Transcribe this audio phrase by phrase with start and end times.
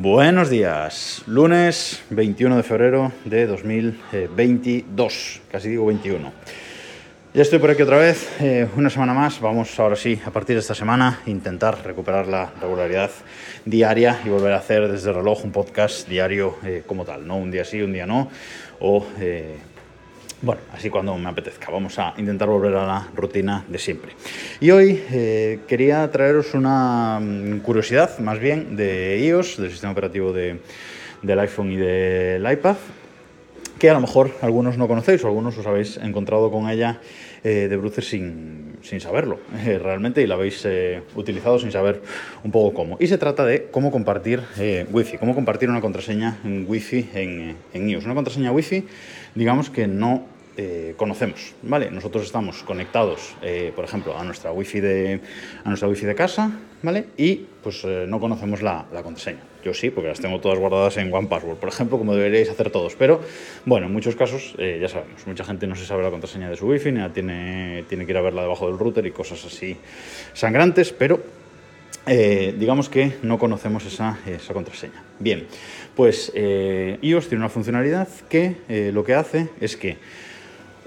[0.00, 6.32] Buenos días, lunes 21 de febrero de 2022, casi digo 21.
[7.34, 9.40] Ya estoy por aquí otra vez, eh, una semana más.
[9.40, 13.10] Vamos ahora sí, a partir de esta semana, intentar recuperar la regularidad
[13.64, 17.36] diaria y volver a hacer desde el reloj un podcast diario eh, como tal, no
[17.36, 18.30] un día sí, un día no,
[18.78, 19.56] o eh,
[20.40, 21.70] bueno, así cuando me apetezca.
[21.70, 24.12] Vamos a intentar volver a la rutina de siempre.
[24.60, 30.32] Y hoy eh, quería traeros una mm, curiosidad, más bien, de iOS, del sistema operativo
[30.32, 30.60] de,
[31.22, 32.76] del iPhone y del iPad,
[33.78, 37.00] que a lo mejor algunos no conocéis o algunos os habéis encontrado con ella
[37.44, 42.02] eh, de bruces sin, sin saberlo eh, realmente y la habéis eh, utilizado sin saber
[42.42, 42.96] un poco cómo.
[43.00, 44.42] Y se trata de cómo compartir
[44.90, 48.04] Wi-Fi, cómo compartir una contraseña en Wi-Fi en, en iOS.
[48.04, 48.84] Una contraseña Wi-Fi,
[49.34, 51.88] digamos que no eh, conocemos, ¿vale?
[51.88, 55.20] Nosotros estamos conectados, eh, por ejemplo, a nuestra wifi de,
[55.62, 56.50] a nuestra wifi de casa,
[56.82, 57.04] ¿vale?
[57.16, 59.38] Y pues eh, no conocemos la, contraseña.
[59.64, 62.96] Yo sí, porque las tengo todas guardadas en OnePassword, por ejemplo, como deberíais hacer todos.
[62.96, 63.20] Pero,
[63.66, 66.66] bueno, en muchos casos, ya sabemos, mucha gente no se sabe la contraseña de su
[66.66, 69.76] wifi, ni la tiene, tiene que ir a verla debajo del router y cosas así
[70.32, 71.22] sangrantes, pero
[72.04, 75.04] digamos que no conocemos esa, esa contraseña.
[75.20, 75.46] Bien,
[75.94, 79.98] pues iOS tiene una funcionalidad que lo que hace es que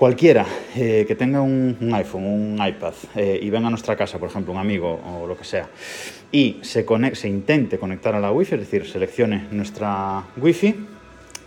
[0.02, 4.18] Cualquiera eh, que tenga un, un, iPhone, un iPad eh, y venga a nuestra casa,
[4.18, 5.70] por ejemplo, un amigo o lo que sea,
[6.32, 6.84] y se,
[7.28, 10.76] intente conectar a la Wi-Fi, es decir, seleccione nuestra Wi-Fi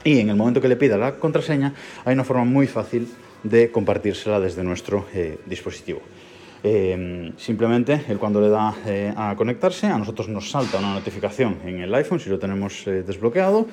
[0.05, 3.09] y en el momento que le pida la contraseña, hay una forma muy fácil
[3.43, 6.01] de compartírsela desde nuestro eh, dispositivo.
[6.63, 8.73] Eh, simplemente, él cuando le da
[9.17, 13.67] a conectarse, a nosotros nos salta una notificación en el iPhone si lo tenemos desbloqueado,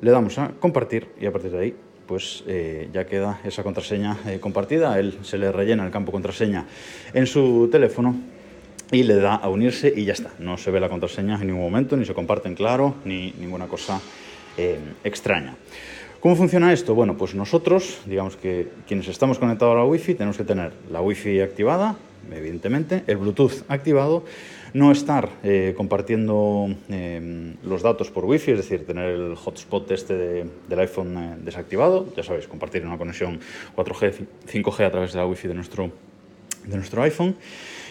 [0.00, 1.74] le damos a compartir y a partir de ahí
[2.10, 4.98] pues eh, ya queda esa contraseña eh, compartida.
[4.98, 6.66] Él se le rellena el campo contraseña
[7.14, 8.16] en su teléfono
[8.90, 10.30] y le da a unirse y ya está.
[10.40, 14.00] No se ve la contraseña en ningún momento, ni se comparten claro, ni ninguna cosa
[14.58, 15.54] eh, extraña.
[16.18, 16.96] ¿Cómo funciona esto?
[16.96, 21.00] Bueno, pues nosotros, digamos que quienes estamos conectados a la Wi-Fi, tenemos que tener la
[21.00, 21.94] Wi-Fi activada,
[22.32, 24.24] evidentemente, el Bluetooth activado,
[24.72, 30.14] no estar eh, compartiendo eh, los datos por Wi-Fi, es decir, tener el hotspot este
[30.14, 33.40] de, del iPhone eh, desactivado, ya sabéis, compartir una conexión
[33.76, 35.90] 4G, 5G a través de la Wi-Fi de nuestro,
[36.64, 37.36] de nuestro iPhone.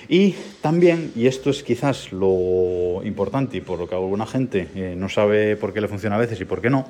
[0.07, 4.95] Y también, y esto es quizás lo importante y por lo que alguna gente eh,
[4.97, 6.87] no sabe por qué le funciona a veces y por qué no,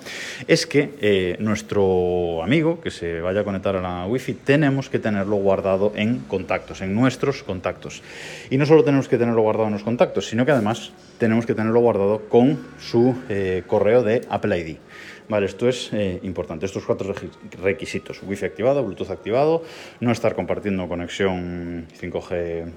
[0.47, 4.99] es que eh, nuestro amigo que se vaya a conectar a la Wi-Fi tenemos que
[4.99, 8.01] tenerlo guardado en contactos, en nuestros contactos.
[8.49, 11.53] Y no solo tenemos que tenerlo guardado en los contactos, sino que además tenemos que
[11.53, 14.77] tenerlo guardado con su eh, correo de Apple ID.
[15.27, 15.91] Vale, esto es
[16.23, 16.65] importante.
[16.65, 17.13] Estos cuatro
[17.61, 19.63] requisitos: Wi-Fi activado, Bluetooth activado,
[19.99, 22.71] no estar compartiendo conexión 5G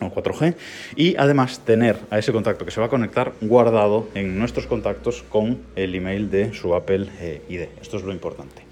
[0.00, 0.54] o 4G
[0.96, 5.24] y además tener a ese contacto que se va a conectar guardado en nuestros contactos
[5.28, 7.68] con el email de su Apple eh, ID.
[7.80, 8.62] Esto es lo importante.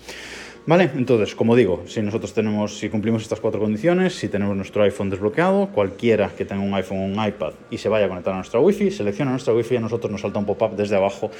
[0.68, 4.82] Vale, entonces, como digo, si nosotros tenemos, si cumplimos estas cuatro condiciones, si tenemos nuestro
[4.82, 8.32] iPhone desbloqueado, cualquiera que tenga un iPhone o un iPad y se vaya a conectar
[8.32, 11.30] a nuestra Wi-Fi, selecciona nuestra Wi-Fi y a nosotros nos salta un pop-up desde abajo,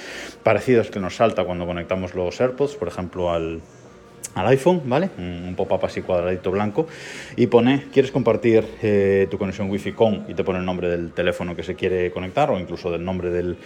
[0.45, 3.63] parecido al que nos salta cuando conectamos los AirPods, por ejemplo, al,
[4.37, 5.09] al iPhone, ¿vale?
[5.17, 6.87] Un pop-up así cuadradito blanco
[7.37, 10.27] y pone, ¿quieres compartir eh, tu conexión Wi-Fi con?
[10.29, 13.31] Y te pone el nombre del teléfono que se quiere conectar o incluso del nombre
[13.31, 13.57] del,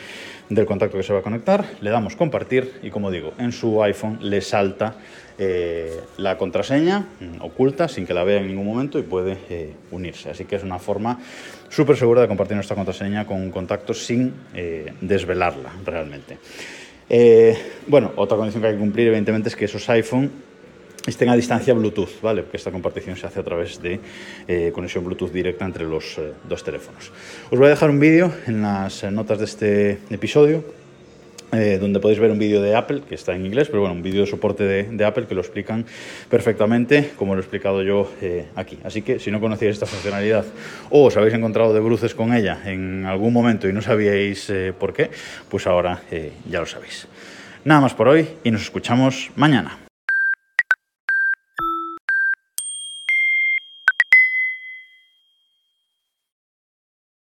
[0.49, 1.65] del contacto que se va a conectar.
[1.81, 4.95] Le damos compartir y como digo, en su iPhone le salta
[5.43, 9.73] eh, la contraseña mm, oculta sin que la vea en ningún momento y puede eh,
[9.91, 10.31] unirse.
[10.31, 11.19] Así que es una forma
[11.69, 16.39] súper segura de compartir nuestra contraseña con contactos sin eh, desvelarla realmente.
[17.89, 20.31] Bueno, otra condición que hay que cumplir, evidentemente, es que esos iPhone
[21.07, 22.43] estén a distancia Bluetooth, ¿vale?
[22.43, 24.01] Porque esta compartición se hace a través de
[24.47, 27.11] eh, conexión Bluetooth directa entre los eh, dos teléfonos.
[27.51, 30.65] Os voy a dejar un vídeo en las notas de este episodio
[31.53, 34.03] eh, donde podéis ver un vídeo de Apple, que está en inglés, pero bueno, un
[34.03, 35.85] vídeo de soporte de, Apple que lo explican
[36.29, 38.79] perfectamente, como lo he explicado yo eh, aquí.
[38.85, 40.45] Así que si no conocíais esta funcionalidad
[40.91, 44.73] o os habéis encontrado de bruces con ella en algún momento y no sabíais eh,
[44.79, 45.11] por qué,
[45.49, 46.03] pues ahora
[46.49, 47.09] ya lo sabéis.
[47.65, 49.90] Nada más por hoy y nos escuchamos mañana.